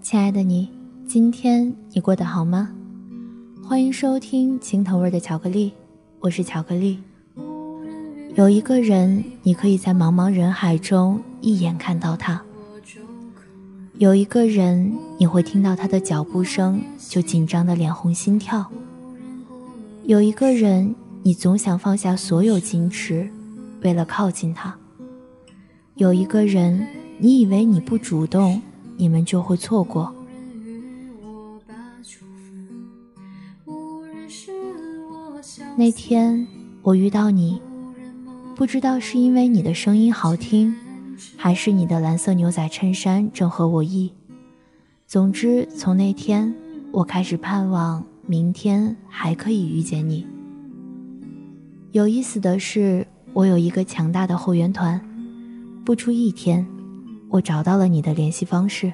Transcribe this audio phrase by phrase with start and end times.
[0.00, 0.68] 亲爱的你，
[1.06, 2.70] 今天你过得好吗？
[3.62, 5.72] 欢迎收听青头味的巧克力，
[6.20, 6.98] 我是巧克力。
[8.36, 12.40] 有一个人，你可以在茫茫人海中一眼看到他；
[13.94, 18.64] 有一个人，你会听到他的脚步声就紧张的脸红心跳；
[20.04, 23.28] 有一个人，你总想放下所有矜持，
[23.82, 24.72] 为了靠近他；
[25.96, 26.86] 有一个人，
[27.18, 28.62] 你以为你不主动。
[28.98, 30.12] 你们就会错过。
[35.76, 36.46] 那天
[36.82, 37.62] 我遇到你，
[38.56, 40.74] 不知道是因为你的声音好听，
[41.36, 44.12] 还是你的蓝色牛仔衬衫正合我意。
[45.06, 46.52] 总之，从那天
[46.90, 50.26] 我开始盼望明天还可以遇见你。
[51.92, 55.00] 有意思的是，我有一个强大的后援团，
[55.84, 56.66] 不出一天。
[57.30, 58.92] 我找到了你的联系方式。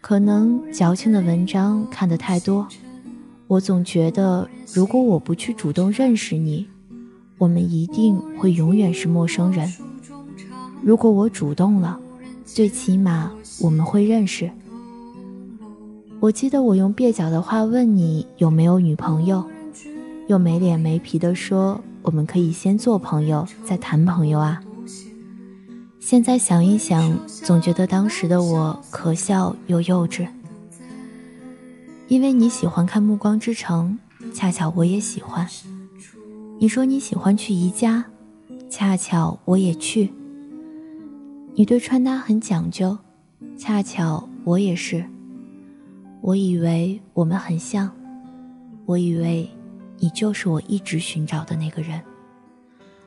[0.00, 2.66] 可能矫情的文章看得太多，
[3.46, 6.66] 我总觉得如果我不去主动认识你，
[7.38, 9.72] 我们一定会永远是陌生人。
[10.82, 11.98] 如果我主动了，
[12.44, 14.50] 最起码我们会认识。
[16.18, 19.44] 我记得我用蹩脚的话问你有没有女朋友，
[20.28, 24.62] 又没脸没皮的说我们可以先做朋友再谈朋友啊。
[26.02, 30.26] 现在想一想，总觉得当时的我可笑又幼稚。
[32.08, 33.96] 因为你喜欢看《暮光之城》，
[34.34, 35.46] 恰巧我也喜欢。
[36.58, 38.04] 你说你喜欢去宜家，
[38.68, 40.12] 恰巧我也去。
[41.54, 42.98] 你对穿搭很讲究，
[43.56, 45.04] 恰巧我也是。
[46.20, 47.88] 我以为我们很像，
[48.86, 49.48] 我以为
[49.98, 52.02] 你就是我一直寻找的那个人。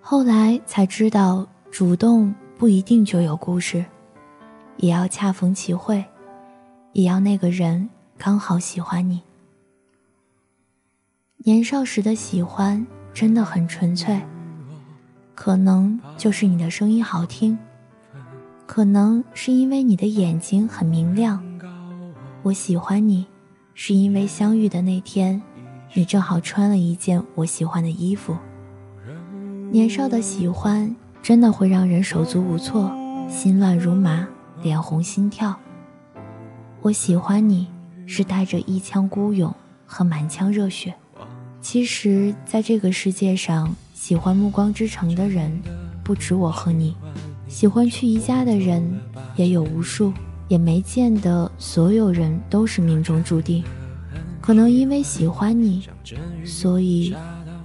[0.00, 2.34] 后来才知道，主动。
[2.58, 3.84] 不一定就有故事，
[4.78, 6.04] 也要恰逢其会，
[6.92, 7.88] 也要那个人
[8.18, 9.22] 刚好喜欢你。
[11.36, 14.20] 年少时的喜欢真的很纯粹，
[15.36, 17.56] 可能就是你的声音好听，
[18.66, 21.40] 可能是因为你的眼睛很明亮。
[22.42, 23.24] 我喜欢你，
[23.72, 25.40] 是因为相遇的那天，
[25.94, 28.36] 你正好穿了一件我喜欢的衣服。
[29.70, 30.92] 年少的喜欢。
[31.28, 32.90] 真的会让人手足无措，
[33.28, 34.26] 心乱如麻，
[34.62, 35.54] 脸红心跳。
[36.80, 37.68] 我喜欢你，
[38.06, 40.94] 是带着一腔孤勇和满腔热血。
[41.60, 45.52] 其实，在这个世界上，喜欢《暮光之城》的人
[46.02, 46.96] 不止我和你，
[47.46, 48.82] 喜欢去宜家的人
[49.36, 50.10] 也有无数，
[50.48, 53.62] 也没见得所有人都是命中注定。
[54.40, 55.86] 可能因为喜欢你，
[56.42, 57.14] 所以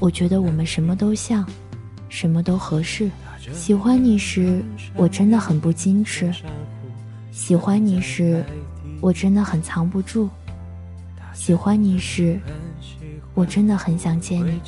[0.00, 1.46] 我觉得我们什么都像，
[2.08, 3.10] 什么都合适。
[3.40, 4.62] 喜欢你时，
[4.94, 6.30] 我真的很不矜持；
[7.32, 8.44] 喜欢你时，
[9.00, 10.28] 我真的很藏不住；
[11.32, 12.38] 喜欢你时，
[13.32, 14.60] 我真的很想见你。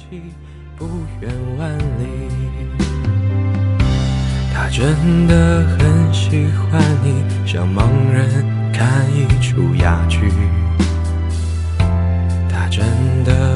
[4.55, 10.31] 他真的很喜欢你，像盲人看一出哑剧。
[12.49, 12.87] 他真
[13.25, 13.52] 的很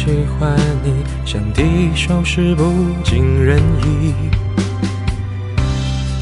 [0.00, 2.62] 喜欢你，像第一首诗不
[3.04, 4.14] 尽人意。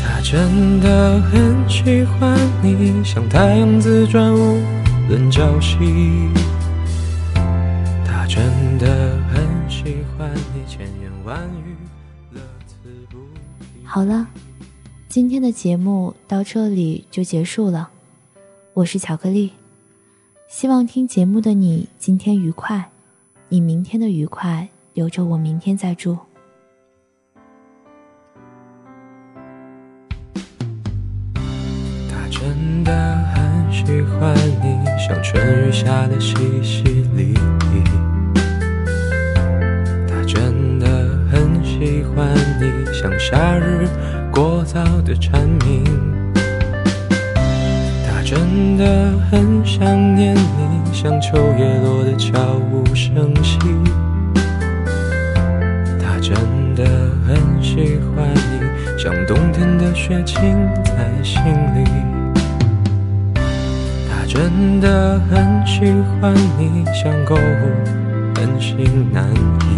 [0.02, 4.60] 他真的很喜欢你，像太阳自转无
[5.08, 5.78] 论朝夕。
[8.04, 8.42] 他真
[8.78, 11.76] 的很喜欢你，千言万语
[12.32, 12.74] 乐此
[13.08, 13.18] 不
[13.60, 13.84] 疲。
[13.84, 14.26] 好了，
[15.08, 17.90] 今天的节目到这里就结束了。
[18.74, 19.52] 我是巧克力，
[20.48, 22.90] 希望听节目的你今天愉快，
[23.48, 26.16] 你明天的愉快留着我明天再住。
[32.10, 32.28] 他。
[32.30, 32.92] 真的
[33.34, 36.84] 很喜欢你，像春雨下的淅淅
[37.16, 37.84] 沥沥。
[40.06, 40.86] 他真的
[41.28, 43.88] 很喜欢你，像夏日
[44.30, 46.17] 过早的蝉鸣。
[48.30, 52.38] 真的很想念你，像秋叶落的悄
[52.70, 53.58] 无声息。
[55.98, 56.34] 他真
[56.74, 56.84] 的
[57.26, 60.54] 很喜欢你，像冬天的雪浸
[60.84, 61.42] 在心
[61.74, 61.88] 里。
[63.34, 65.90] 他真的很喜
[66.20, 69.77] 欢你，像购物很心难移。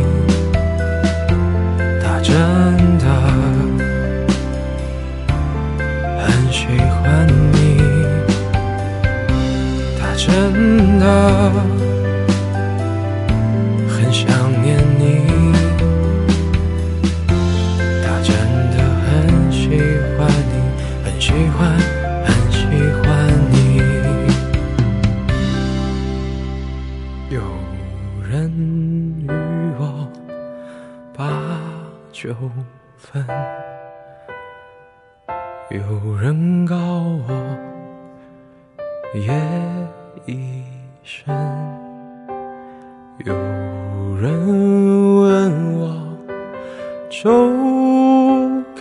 [32.97, 33.25] 分，
[35.69, 37.29] 有人告我
[39.13, 39.33] 夜
[40.25, 40.63] 已
[41.03, 41.35] 深，
[43.25, 43.33] 有
[44.17, 44.23] 人
[45.17, 46.17] 问我
[47.09, 47.29] 粥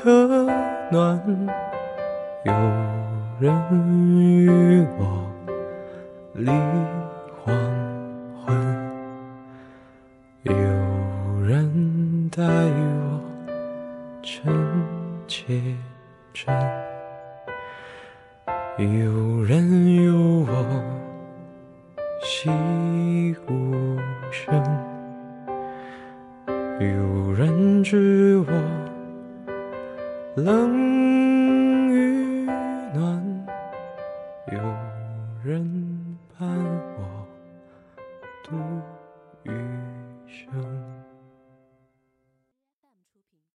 [0.02, 0.10] 可
[0.90, 1.20] 暖，
[2.44, 2.52] 有
[3.38, 3.50] 人
[4.18, 5.02] 与我
[6.34, 6.50] 离
[14.30, 14.46] 真
[15.26, 15.60] 且
[16.32, 16.54] 真
[18.78, 20.14] 有人有
[20.46, 20.84] 我
[22.22, 22.48] 惜
[23.48, 23.98] 无
[24.30, 24.54] 声
[26.78, 28.52] 有人知我
[30.36, 32.46] 冷与
[32.94, 33.46] 暖。
[34.52, 34.58] 有
[35.42, 35.89] 人